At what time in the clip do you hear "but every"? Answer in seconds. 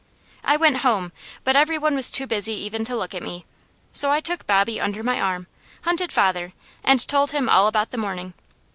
1.43-1.77